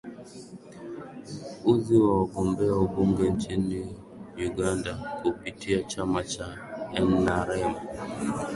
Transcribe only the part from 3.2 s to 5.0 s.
nchini uganda